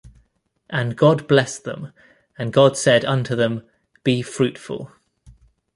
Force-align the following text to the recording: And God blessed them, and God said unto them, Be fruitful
And 0.67 0.95
God 0.97 1.27
blessed 1.27 1.63
them, 1.63 1.93
and 2.35 2.51
God 2.51 2.75
said 2.75 3.05
unto 3.05 3.35
them, 3.35 3.61
Be 4.03 4.23
fruitful 4.23 4.91